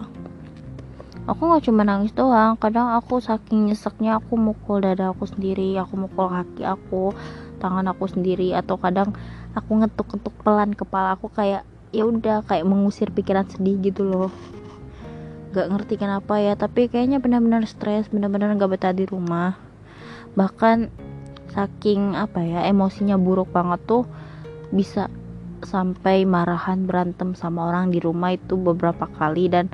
aku 1.26 1.42
nggak 1.50 1.66
cuma 1.68 1.82
nangis 1.84 2.14
doang. 2.14 2.56
Kadang 2.56 2.94
aku 2.94 3.20
saking 3.20 3.74
nyeseknya 3.74 4.22
aku 4.22 4.38
mukul 4.38 4.80
dada 4.80 5.12
aku 5.12 5.26
sendiri 5.28 5.76
aku 5.82 5.98
mukul 5.98 6.30
kaki 6.30 6.64
aku 6.64 7.12
tangan 7.58 7.90
aku 7.92 8.08
sendiri 8.08 8.54
atau 8.54 8.78
kadang 8.78 9.12
aku 9.58 9.84
ngetuk-ngetuk 9.84 10.36
pelan 10.46 10.72
kepala 10.78 11.18
aku 11.18 11.28
kayak 11.34 11.66
ya 11.94 12.04
udah 12.06 12.46
kayak 12.46 12.70
mengusir 12.70 13.10
pikiran 13.10 13.50
sedih 13.50 13.82
gitu 13.82 14.06
loh. 14.06 14.32
Gak 15.54 15.70
ngerti 15.70 16.02
kenapa 16.02 16.40
ya 16.40 16.56
tapi 16.56 16.88
kayaknya 16.88 17.20
benar-benar 17.20 17.68
stres 17.68 18.10
benar-benar 18.10 18.58
gak 18.58 18.72
betah 18.74 18.94
di 18.96 19.06
rumah 19.06 19.73
bahkan 20.34 20.90
saking 21.54 22.18
apa 22.18 22.42
ya 22.42 22.66
emosinya 22.66 23.18
buruk 23.18 23.54
banget 23.54 23.82
tuh 23.86 24.10
bisa 24.74 25.08
sampai 25.64 26.28
marahan 26.28 26.84
berantem 26.84 27.34
sama 27.34 27.72
orang 27.72 27.90
di 27.90 28.04
rumah 28.04 28.36
itu 28.36 28.60
beberapa 28.60 29.08
kali. 29.08 29.48
Dan 29.48 29.72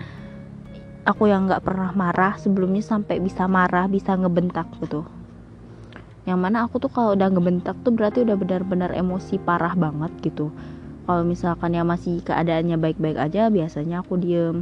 aku 1.03 1.27
yang 1.27 1.49
nggak 1.49 1.65
pernah 1.65 1.91
marah 1.95 2.37
sebelumnya 2.37 2.85
sampai 2.85 3.17
bisa 3.17 3.49
marah 3.49 3.89
bisa 3.89 4.13
ngebentak 4.13 4.69
gitu. 4.79 5.03
Yang 6.29 6.39
mana 6.39 6.69
aku 6.69 6.77
tuh 6.77 6.91
kalau 6.93 7.17
udah 7.17 7.29
ngebentak 7.33 7.75
tuh 7.81 7.89
berarti 7.89 8.21
udah 8.21 8.37
benar-benar 8.37 8.93
emosi 8.93 9.41
parah 9.41 9.73
banget 9.73 10.13
gitu. 10.21 10.53
Kalau 11.09 11.25
misalkan 11.25 11.73
ya 11.73 11.81
masih 11.81 12.21
keadaannya 12.21 12.77
baik-baik 12.77 13.17
aja 13.17 13.49
biasanya 13.49 14.05
aku 14.05 14.21
diem. 14.21 14.61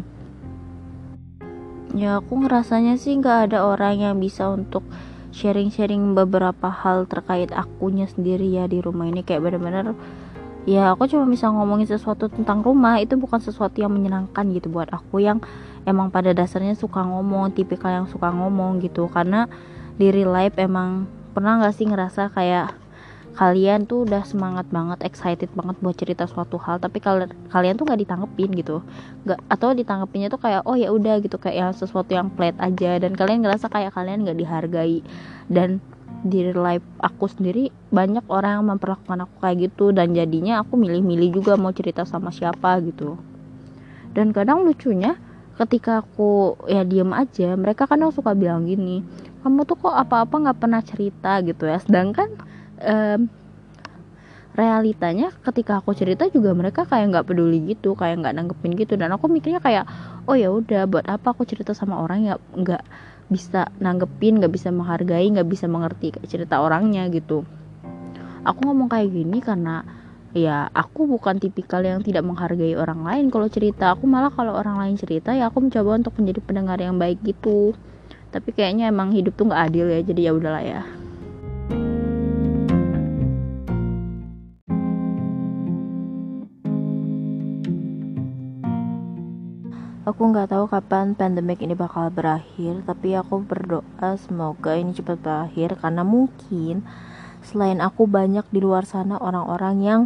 Ya 1.92 2.24
aku 2.24 2.40
ngerasanya 2.40 2.96
sih 2.96 3.20
nggak 3.20 3.52
ada 3.52 3.68
orang 3.68 4.00
yang 4.00 4.16
bisa 4.16 4.48
untuk 4.48 4.88
sharing-sharing 5.38 6.18
beberapa 6.18 6.74
hal 6.74 7.06
terkait 7.06 7.54
akunya 7.54 8.10
sendiri 8.10 8.50
ya 8.50 8.66
di 8.66 8.82
rumah 8.82 9.06
ini. 9.06 9.22
Kayak 9.22 9.46
benar-benar 9.46 9.94
ya 10.66 10.92
aku 10.98 11.06
cuma 11.08 11.30
bisa 11.30 11.48
ngomongin 11.48 11.88
sesuatu 11.88 12.28
tentang 12.28 12.66
rumah 12.66 12.98
itu 13.00 13.16
bukan 13.16 13.40
sesuatu 13.40 13.78
yang 13.80 13.94
menyenangkan 13.94 14.50
gitu 14.52 14.68
buat 14.68 14.90
aku 14.92 15.24
yang 15.24 15.40
emang 15.88 16.12
pada 16.12 16.36
dasarnya 16.36 16.76
suka 16.76 17.06
ngomong 17.06 17.54
tipikal 17.54 17.94
yang 17.94 18.10
suka 18.10 18.34
ngomong 18.34 18.82
gitu. 18.82 19.06
Karena 19.14 19.46
di 19.96 20.10
real 20.10 20.34
life 20.34 20.58
emang 20.58 21.06
pernah 21.38 21.62
nggak 21.62 21.76
sih 21.78 21.86
ngerasa 21.86 22.34
kayak 22.34 22.74
kalian 23.38 23.86
tuh 23.86 24.02
udah 24.10 24.26
semangat 24.26 24.66
banget 24.74 24.98
excited 25.06 25.46
banget 25.54 25.78
buat 25.78 25.94
cerita 25.94 26.26
suatu 26.26 26.58
hal 26.58 26.82
tapi 26.82 26.98
kalian 26.98 27.30
kalian 27.54 27.78
tuh 27.78 27.86
nggak 27.86 28.02
ditanggepin 28.02 28.50
gitu. 28.58 28.82
Nggak 29.30 29.40
atau 29.46 29.78
ditanggepinnya 29.78 30.34
tuh 30.34 30.42
kayak 30.42 30.66
oh 30.66 30.74
ya 30.74 30.90
udah 30.90 31.22
gitu 31.22 31.38
kayak 31.38 31.58
yang 31.62 31.72
sesuatu 31.78 32.18
yang 32.18 32.34
flat 32.34 32.58
aja 32.58 32.98
dan 32.98 33.14
kalian 33.14 33.46
ngerasa 33.46 33.70
kayak 33.70 33.94
kalian 33.94 34.26
nggak 34.26 34.42
dihargai. 34.42 35.06
Dan 35.46 35.78
di 36.26 36.50
life 36.50 36.82
aku 36.98 37.30
sendiri 37.30 37.70
banyak 37.94 38.26
orang 38.26 38.58
yang 38.58 38.66
memperlakukan 38.74 39.30
aku 39.30 39.36
kayak 39.38 39.70
gitu 39.70 39.94
dan 39.94 40.18
jadinya 40.18 40.66
aku 40.66 40.74
milih-milih 40.74 41.38
juga 41.38 41.54
mau 41.62 41.70
cerita 41.70 42.10
sama 42.10 42.34
siapa 42.34 42.82
gitu. 42.82 43.22
Dan 44.18 44.34
kadang 44.34 44.66
lucunya 44.66 45.14
ketika 45.62 46.02
aku 46.02 46.58
ya 46.66 46.82
diem 46.82 47.14
aja 47.14 47.54
mereka 47.54 47.86
kadang 47.86 48.14
suka 48.14 48.38
bilang 48.38 48.70
gini 48.70 49.02
kamu 49.42 49.66
tuh 49.66 49.78
kok 49.78 49.94
apa-apa 49.94 50.36
nggak 50.38 50.58
pernah 50.58 50.82
cerita 50.82 51.38
gitu 51.46 51.70
ya. 51.70 51.78
Sedangkan 51.78 52.47
um, 52.82 53.30
realitanya 54.58 55.30
ketika 55.46 55.78
aku 55.78 55.94
cerita 55.94 56.26
juga 56.34 56.50
mereka 56.58 56.82
kayak 56.90 57.14
nggak 57.14 57.26
peduli 57.30 57.78
gitu 57.78 57.94
kayak 57.94 58.26
nggak 58.26 58.34
nanggepin 58.34 58.74
gitu. 58.74 58.98
Dan 58.98 59.14
aku 59.14 59.30
mikirnya 59.30 59.62
kayak 59.62 59.86
oh 60.26 60.34
ya 60.34 60.50
udah 60.50 60.90
buat 60.90 61.06
apa 61.06 61.38
aku 61.38 61.46
cerita 61.46 61.78
sama 61.78 62.02
orang 62.02 62.26
yang 62.26 62.40
nggak 62.58 62.82
bisa 63.30 63.70
nanggepin 63.78 64.42
nggak 64.42 64.50
bisa 64.50 64.74
menghargai 64.74 65.30
nggak 65.30 65.46
bisa 65.46 65.70
mengerti 65.70 66.10
cerita 66.26 66.58
orangnya 66.58 67.06
gitu. 67.14 67.46
Aku 68.42 68.60
ngomong 68.66 68.90
kayak 68.90 69.14
gini 69.14 69.38
karena 69.46 69.86
ya 70.34 70.70
aku 70.74 71.06
bukan 71.06 71.38
tipikal 71.38 71.86
yang 71.86 72.02
tidak 72.02 72.26
menghargai 72.26 72.74
orang 72.74 73.06
lain. 73.06 73.30
Kalau 73.30 73.46
cerita 73.54 73.94
aku 73.94 74.10
malah 74.10 74.34
kalau 74.34 74.58
orang 74.58 74.82
lain 74.82 74.96
cerita 74.98 75.38
ya 75.38 75.54
aku 75.54 75.70
mencoba 75.70 76.02
untuk 76.02 76.18
menjadi 76.18 76.42
pendengar 76.42 76.82
yang 76.82 76.98
baik 76.98 77.22
gitu. 77.22 77.78
Tapi 78.34 78.50
kayaknya 78.58 78.90
emang 78.90 79.14
hidup 79.14 79.38
tuh 79.38 79.54
nggak 79.54 79.70
adil 79.70 79.86
ya 79.86 80.02
jadi 80.02 80.22
ya 80.28 80.32
udahlah 80.34 80.66
ya 80.66 81.07
Aku 90.08 90.24
nggak 90.32 90.56
tahu 90.56 90.72
kapan 90.72 91.20
pandemik 91.20 91.60
ini 91.60 91.76
bakal 91.76 92.08
berakhir, 92.08 92.80
tapi 92.88 93.12
aku 93.20 93.44
berdoa 93.44 94.16
semoga 94.16 94.80
ini 94.80 94.96
cepat 94.96 95.20
berakhir 95.20 95.76
karena 95.84 96.08
mungkin 96.08 96.88
selain 97.44 97.84
aku 97.84 98.08
banyak 98.08 98.48
di 98.48 98.64
luar 98.64 98.88
sana 98.88 99.20
orang-orang 99.20 99.76
yang 99.84 100.02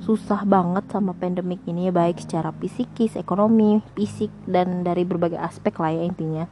susah 0.00 0.48
banget 0.48 0.88
sama 0.88 1.12
pandemik 1.12 1.60
ini 1.68 1.92
baik 1.92 2.24
secara 2.24 2.48
psikis, 2.48 3.12
ekonomi, 3.12 3.84
fisik 3.92 4.32
dan 4.48 4.88
dari 4.88 5.04
berbagai 5.04 5.36
aspek 5.36 5.76
lah 5.76 5.92
ya 5.92 6.08
intinya. 6.08 6.48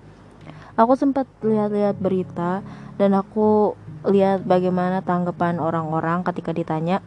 Aku 0.76 0.92
sempat 0.92 1.24
lihat-lihat 1.40 1.96
berita 1.96 2.60
dan 3.00 3.16
aku 3.16 3.80
lihat 4.12 4.44
bagaimana 4.44 5.00
tanggapan 5.00 5.56
orang-orang 5.56 6.20
ketika 6.20 6.52
ditanya 6.52 7.00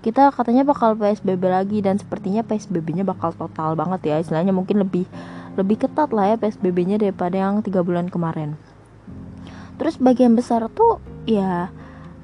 kita 0.00 0.32
katanya 0.32 0.64
bakal 0.64 0.96
PSBB 0.96 1.42
lagi 1.44 1.78
dan 1.84 2.00
sepertinya 2.00 2.40
PSBB-nya 2.40 3.04
bakal 3.04 3.36
total 3.36 3.76
banget 3.76 4.00
ya. 4.08 4.16
Istilahnya 4.20 4.52
mungkin 4.56 4.80
lebih 4.80 5.04
lebih 5.60 5.84
ketat 5.84 6.08
lah 6.16 6.34
ya 6.34 6.36
PSBB-nya 6.40 6.96
daripada 6.96 7.36
yang 7.36 7.60
tiga 7.60 7.84
bulan 7.84 8.08
kemarin. 8.08 8.56
Terus 9.76 10.00
bagian 10.00 10.32
besar 10.32 10.64
tuh 10.72 11.00
ya 11.28 11.68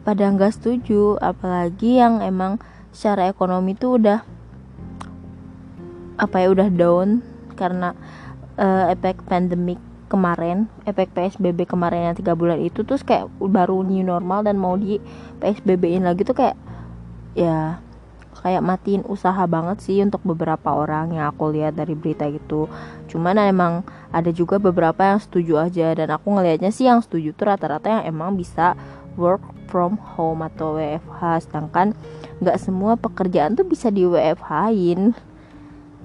pada 0.09 0.25
nggak 0.33 0.57
setuju. 0.57 1.21
Apalagi 1.21 2.01
yang 2.01 2.25
emang 2.25 2.57
secara 2.97 3.29
ekonomi 3.29 3.77
tuh 3.77 4.01
udah 4.01 4.25
apa 6.17 6.37
ya 6.41 6.49
udah 6.49 6.69
down. 6.73 7.21
Karena 7.57 7.93
uh, 8.57 8.89
efek 8.93 9.21
pandemik 9.29 9.81
kemarin 10.07 10.71
efek 10.87 11.11
PSBB 11.13 11.67
kemarin 11.67 12.11
yang 12.11 12.17
tiga 12.17 12.39
bulan 12.39 12.63
itu 12.63 12.87
terus 12.87 13.03
kayak 13.03 13.27
baru 13.43 13.83
new 13.83 14.07
normal 14.07 14.47
dan 14.47 14.55
mau 14.55 14.79
di 14.79 15.03
PSBB-in 15.43 16.07
lagi 16.07 16.23
tuh 16.23 16.39
kayak 16.39 16.55
ya 17.37 17.85
kayak 18.41 18.63
matiin 18.65 19.03
usaha 19.05 19.45
banget 19.45 19.85
sih 19.85 20.01
untuk 20.01 20.23
beberapa 20.25 20.73
orang 20.73 21.13
yang 21.13 21.29
aku 21.29 21.53
lihat 21.53 21.77
dari 21.77 21.93
berita 21.93 22.25
gitu 22.33 22.69
cuman 23.13 23.37
emang 23.45 23.85
ada 24.13 24.33
juga 24.33 24.57
beberapa 24.57 25.03
yang 25.05 25.21
setuju 25.21 25.69
aja 25.69 25.93
dan 25.93 26.09
aku 26.15 26.33
ngelihatnya 26.33 26.73
sih 26.73 26.89
yang 26.89 27.05
setuju 27.05 27.37
tuh 27.37 27.53
rata-rata 27.53 28.01
yang 28.01 28.05
emang 28.09 28.37
bisa 28.37 28.73
work 29.21 29.45
from 29.69 30.01
home 30.17 30.41
atau 30.41 30.81
WFH 30.81 31.49
sedangkan 31.49 31.93
nggak 32.41 32.59
semua 32.61 32.97
pekerjaan 32.97 33.57
tuh 33.57 33.65
bisa 33.65 33.93
di 33.93 34.05
WFH-in 34.05 35.13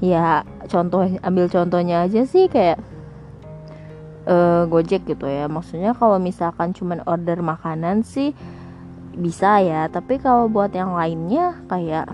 ya 0.02 0.44
contoh 0.66 1.06
ambil 1.22 1.46
contohnya 1.48 2.04
aja 2.10 2.26
sih 2.26 2.50
kayak 2.50 2.82
uh, 4.26 4.64
Gojek 4.70 5.08
gitu 5.08 5.26
ya. 5.26 5.46
Maksudnya 5.50 5.94
kalau 5.98 6.18
misalkan 6.22 6.76
cuman 6.76 7.02
order 7.08 7.40
makanan 7.42 8.06
sih 8.06 8.36
bisa 9.12 9.60
ya 9.60 9.92
tapi 9.92 10.18
kalau 10.20 10.48
buat 10.48 10.72
yang 10.72 10.96
lainnya 10.96 11.60
kayak 11.68 12.12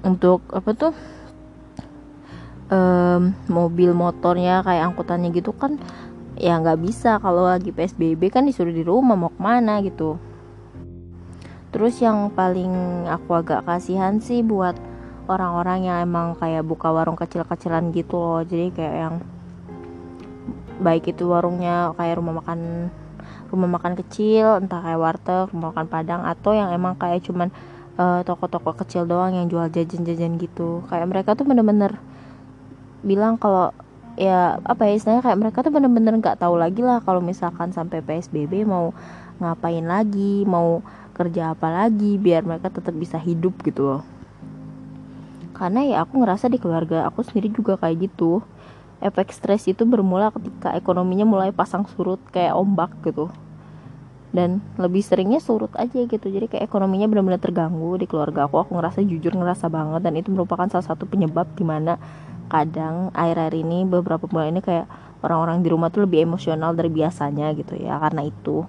untuk 0.00 0.40
apa 0.48 0.70
tuh 0.72 0.94
um, 2.72 3.36
mobil 3.50 3.92
motornya 3.92 4.64
kayak 4.64 4.94
angkutannya 4.94 5.28
gitu 5.36 5.52
kan 5.52 5.76
ya 6.40 6.56
nggak 6.56 6.80
bisa 6.80 7.20
kalau 7.20 7.44
lagi 7.44 7.68
psbb 7.68 8.32
kan 8.32 8.48
disuruh 8.48 8.72
di 8.72 8.80
rumah 8.80 9.18
mau 9.18 9.28
ke 9.28 9.40
mana 9.40 9.84
gitu. 9.84 10.16
Terus 11.70 12.02
yang 12.02 12.34
paling 12.34 13.06
aku 13.06 13.30
agak 13.38 13.62
kasihan 13.62 14.18
sih 14.18 14.42
buat 14.42 14.74
orang-orang 15.30 15.86
yang 15.86 16.02
emang 16.02 16.34
kayak 16.34 16.66
buka 16.66 16.90
warung 16.90 17.14
kecil-kecilan 17.14 17.94
gitu 17.94 18.18
loh. 18.18 18.42
Jadi 18.42 18.74
kayak 18.74 18.96
yang 18.98 19.14
baik 20.82 21.14
itu 21.14 21.30
warungnya 21.30 21.94
kayak 21.94 22.18
rumah 22.18 22.42
makan 22.42 22.90
rumah 23.50 23.68
makan 23.78 23.98
kecil 23.98 24.62
entah 24.62 24.80
kayak 24.80 25.00
warteg 25.02 25.50
rumah 25.50 25.74
makan 25.74 25.86
padang 25.90 26.22
atau 26.22 26.54
yang 26.54 26.70
emang 26.70 26.94
kayak 26.96 27.26
cuman 27.26 27.50
uh, 27.98 28.22
toko-toko 28.22 28.72
kecil 28.78 29.04
doang 29.04 29.34
yang 29.34 29.46
jual 29.50 29.66
jajan-jajan 29.68 30.38
gitu. 30.38 30.86
Kayak 30.88 31.06
mereka 31.10 31.30
tuh 31.34 31.44
bener-bener 31.44 31.98
bilang 33.02 33.36
kalau 33.36 33.74
ya 34.20 34.60
apa 34.62 34.88
ya 34.88 34.92
istilahnya 35.00 35.24
kayak 35.24 35.38
mereka 35.40 35.58
tuh 35.64 35.72
bener-bener 35.72 36.12
nggak 36.20 36.40
tahu 36.40 36.60
lagi 36.60 36.84
lah 36.84 37.00
kalau 37.00 37.24
misalkan 37.24 37.72
sampai 37.72 38.04
psbb 38.04 38.68
mau 38.68 38.92
ngapain 39.40 39.80
lagi 39.80 40.44
mau 40.44 40.84
kerja 41.16 41.56
apa 41.56 41.72
lagi 41.72 42.20
biar 42.20 42.44
mereka 42.44 42.68
tetap 42.68 42.92
bisa 42.96 43.16
hidup 43.16 43.56
gitu 43.64 43.84
loh. 43.84 44.02
Karena 45.56 45.84
ya 45.84 45.96
aku 46.04 46.24
ngerasa 46.24 46.48
di 46.48 46.56
keluarga 46.56 47.04
aku 47.04 47.20
sendiri 47.20 47.52
juga 47.52 47.76
kayak 47.76 48.08
gitu 48.08 48.40
efek 49.00 49.32
stres 49.32 49.64
itu 49.64 49.88
bermula 49.88 50.28
ketika 50.30 50.76
ekonominya 50.76 51.24
mulai 51.24 51.50
pasang 51.50 51.88
surut 51.88 52.20
kayak 52.30 52.52
ombak 52.52 52.92
gitu. 53.04 53.32
Dan 54.30 54.62
lebih 54.78 55.02
seringnya 55.02 55.42
surut 55.42 55.74
aja 55.74 56.06
gitu. 56.06 56.26
Jadi 56.30 56.46
kayak 56.46 56.70
ekonominya 56.70 57.10
benar-benar 57.10 57.42
terganggu 57.42 57.98
di 57.98 58.06
keluarga 58.06 58.46
aku. 58.46 58.62
Aku 58.62 58.78
ngerasa 58.78 59.02
jujur 59.02 59.34
ngerasa 59.34 59.66
banget. 59.66 60.06
Dan 60.06 60.14
itu 60.14 60.30
merupakan 60.30 60.70
salah 60.70 60.86
satu 60.86 61.02
penyebab 61.10 61.50
di 61.58 61.66
mana 61.66 61.98
kadang 62.46 63.10
air-air 63.14 63.54
ini 63.58 63.82
beberapa 63.82 64.30
bulan 64.30 64.54
ini 64.54 64.62
kayak 64.62 64.86
orang-orang 65.26 65.66
di 65.66 65.68
rumah 65.70 65.90
tuh 65.90 66.06
lebih 66.06 66.30
emosional 66.30 66.78
dari 66.78 66.94
biasanya 66.94 67.50
gitu 67.58 67.74
ya. 67.74 67.98
Karena 67.98 68.22
itu 68.22 68.62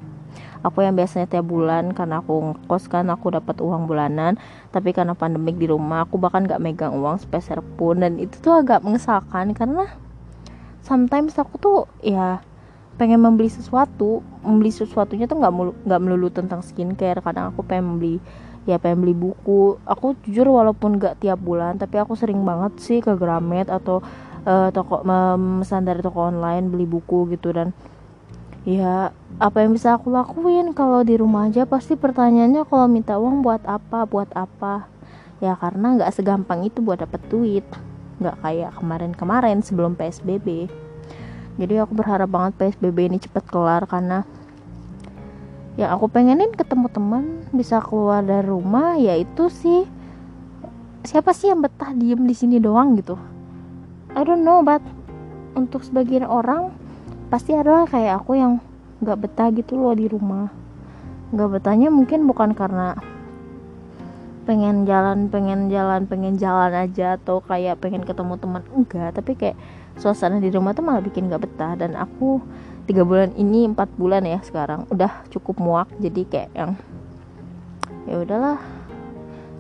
aku 0.65 0.81
yang 0.81 0.97
biasanya 0.97 1.29
tiap 1.29 1.45
bulan 1.45 1.93
karena 1.93 2.25
aku 2.25 2.57
ngekos 2.57 2.89
kan 2.89 3.05
aku 3.13 3.29
dapat 3.29 3.61
uang 3.61 3.85
bulanan. 3.85 4.41
Tapi 4.73 4.97
karena 4.97 5.13
pandemik 5.13 5.61
di 5.61 5.69
rumah 5.69 6.09
aku 6.09 6.17
bahkan 6.17 6.41
gak 6.41 6.57
megang 6.57 6.97
uang 6.97 7.21
sepeser 7.21 7.61
pun. 7.77 8.01
Dan 8.01 8.17
itu 8.17 8.33
tuh 8.41 8.65
agak 8.65 8.81
mengesalkan 8.81 9.53
karena 9.53 9.85
sometimes 10.81 11.37
aku 11.37 11.55
tuh 11.57 11.79
ya 12.01 12.41
pengen 12.99 13.21
membeli 13.21 13.49
sesuatu. 13.49 14.21
Membeli 14.45 14.69
sesuatunya 14.73 15.25
tuh 15.25 15.41
nggak 15.41 15.53
nggak 15.87 16.01
melulu 16.01 16.29
tentang 16.29 16.61
skincare. 16.61 17.21
Kadang 17.21 17.53
aku 17.53 17.65
pengen 17.65 17.97
beli 17.97 18.17
ya 18.69 18.77
pengen 18.77 19.05
beli 19.05 19.15
buku. 19.17 19.81
Aku 19.85 20.13
jujur 20.25 20.45
walaupun 20.49 21.01
nggak 21.01 21.21
tiap 21.23 21.41
bulan 21.41 21.81
tapi 21.81 21.97
aku 21.97 22.13
sering 22.13 22.41
banget 22.45 22.77
sih 22.81 22.99
ke 23.01 23.17
Gramet 23.17 23.69
atau 23.69 24.05
uh, 24.45 24.69
toko 24.69 25.01
memesan 25.01 25.85
dari 25.85 26.01
toko 26.05 26.29
online 26.29 26.69
beli 26.69 26.85
buku 26.85 27.31
gitu. 27.33 27.53
Dan 27.53 27.73
ya 28.61 29.09
apa 29.41 29.57
yang 29.65 29.73
bisa 29.73 29.97
aku 29.97 30.13
lakuin? 30.13 30.77
Kalau 30.77 31.01
di 31.01 31.17
rumah 31.17 31.49
aja 31.49 31.65
pasti 31.65 31.97
pertanyaannya 31.97 32.65
kalau 32.69 32.85
minta 32.85 33.17
uang 33.17 33.41
buat 33.41 33.65
apa? 33.65 34.05
Buat 34.05 34.29
apa? 34.37 34.85
Ya 35.41 35.57
karena 35.57 35.97
nggak 35.97 36.13
segampang 36.13 36.61
itu 36.69 36.85
buat 36.85 37.01
dapet 37.01 37.21
duit 37.33 37.65
nggak 38.21 38.37
kayak 38.45 38.71
kemarin-kemarin 38.77 39.65
sebelum 39.65 39.97
PSBB 39.97 40.69
jadi 41.59 41.83
aku 41.83 41.97
berharap 41.97 42.29
banget 42.31 42.53
PSBB 42.57 43.11
ini 43.11 43.17
cepat 43.19 43.43
kelar 43.49 43.83
karena 43.89 44.23
ya 45.75 45.91
aku 45.91 46.07
pengenin 46.07 46.53
ketemu 46.55 46.87
teman 46.91 47.23
bisa 47.51 47.83
keluar 47.83 48.23
dari 48.23 48.47
rumah 48.47 48.95
ya 48.95 49.19
itu 49.19 49.51
sih 49.51 49.83
siapa 51.01 51.33
sih 51.33 51.49
yang 51.49 51.65
betah 51.65 51.91
diem 51.97 52.21
di 52.29 52.35
sini 52.37 52.61
doang 52.61 52.93
gitu? 52.97 53.17
I 54.13 54.21
don't 54.21 54.45
know 54.45 54.61
but 54.61 54.83
untuk 55.57 55.81
sebagian 55.81 56.27
orang 56.27 56.71
pasti 57.33 57.55
ada 57.55 57.87
kayak 57.89 58.21
aku 58.23 58.37
yang 58.37 58.61
nggak 59.01 59.17
betah 59.17 59.49
gitu 59.55 59.79
loh 59.79 59.97
di 59.97 60.05
rumah. 60.05 60.51
Nggak 61.33 61.49
betahnya 61.57 61.89
mungkin 61.89 62.27
bukan 62.27 62.53
karena 62.53 62.93
pengen 64.43 64.89
jalan 64.89 65.29
pengen 65.29 65.69
jalan 65.69 66.09
pengen 66.09 66.35
jalan 66.35 66.73
aja 66.73 67.15
atau 67.21 67.41
kayak 67.45 67.77
pengen 67.81 68.03
ketemu 68.03 68.37
teman. 68.41 68.63
Enggak 68.73 69.17
tapi 69.17 69.37
kayak 69.37 69.57
suasana 69.99 70.41
di 70.41 70.49
rumah 70.49 70.73
tuh 70.73 70.83
malah 70.85 71.03
bikin 71.03 71.29
gak 71.29 71.45
betah. 71.45 71.77
Dan 71.77 71.93
aku 71.93 72.41
tiga 72.89 73.05
bulan 73.05 73.33
ini 73.37 73.69
empat 73.69 73.89
bulan 73.95 74.25
ya 74.25 74.41
sekarang 74.41 74.89
udah 74.89 75.25
cukup 75.29 75.61
muak. 75.61 75.87
Jadi 76.01 76.21
kayak 76.25 76.49
yang 76.57 76.71
ya 78.09 78.17
udahlah. 78.21 78.59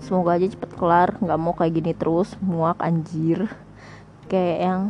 Semoga 0.01 0.33
aja 0.33 0.49
cepet 0.49 0.73
kelar 0.81 1.13
nggak 1.21 1.37
mau 1.37 1.53
kayak 1.53 1.77
gini 1.77 1.93
terus 1.93 2.33
muak 2.41 2.81
anjir. 2.81 3.45
Kayak 4.25 4.57
yang 4.65 4.81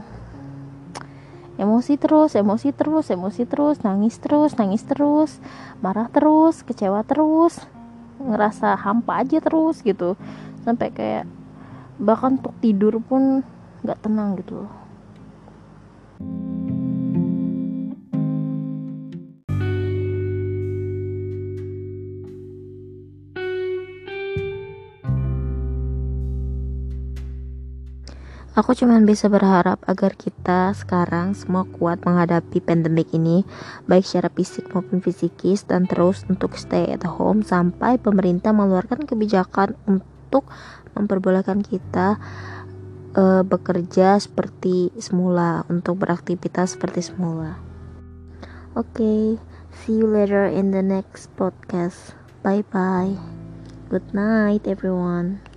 emosi 1.62 2.00
terus 2.00 2.34
emosi 2.34 2.72
terus 2.74 3.12
emosi 3.12 3.44
terus 3.46 3.84
nangis 3.86 4.18
terus 4.18 4.58
nangis 4.58 4.82
terus 4.82 5.38
marah 5.84 6.10
terus 6.10 6.66
kecewa 6.66 7.06
terus 7.06 7.60
ngerasa 8.22 8.78
hampa 8.78 9.26
aja 9.26 9.42
terus 9.42 9.82
gitu. 9.82 10.14
Sampai 10.62 10.94
kayak 10.94 11.26
bahkan 12.02 12.38
untuk 12.42 12.54
tidur 12.62 12.98
pun 13.02 13.46
nggak 13.82 14.00
tenang 14.02 14.38
gitu 14.38 14.66
loh 14.66 14.72
Aku 28.52 28.76
cuma 28.76 29.00
bisa 29.00 29.32
berharap 29.32 29.80
agar 29.88 30.12
kita 30.20 30.76
sekarang 30.76 31.32
semua 31.32 31.64
kuat 31.64 32.04
menghadapi 32.04 32.60
pandemik 32.60 33.08
ini, 33.16 33.48
baik 33.88 34.04
secara 34.04 34.28
fisik 34.28 34.68
maupun 34.76 35.00
fisikis, 35.00 35.64
dan 35.64 35.88
terus 35.88 36.28
untuk 36.28 36.60
stay 36.60 36.92
at 36.92 37.08
home 37.08 37.48
sampai 37.48 37.96
pemerintah 37.96 38.52
mengeluarkan 38.52 39.08
kebijakan 39.08 39.80
untuk 39.88 40.44
memperbolehkan 41.00 41.64
kita 41.64 42.20
uh, 43.16 43.44
bekerja 43.48 44.20
seperti 44.20 44.92
semula, 45.00 45.64
untuk 45.72 46.04
beraktivitas 46.04 46.76
seperti 46.76 47.08
semula. 47.08 47.56
Oke, 48.76 49.00
okay, 49.00 49.24
see 49.72 49.96
you 49.96 50.08
later 50.12 50.44
in 50.44 50.76
the 50.76 50.84
next 50.84 51.32
podcast. 51.40 52.20
Bye 52.44 52.68
bye. 52.68 53.16
Good 53.88 54.12
night, 54.12 54.68
everyone. 54.68 55.51